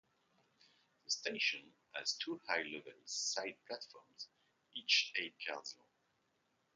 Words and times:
The 1.05 1.11
station 1.11 1.73
has 1.93 2.13
two 2.17 2.41
high-level 2.47 2.99
side 3.05 3.55
platforms, 3.67 4.29
each 4.73 5.13
eight 5.15 5.35
cars 5.47 5.75
long. 5.77 5.85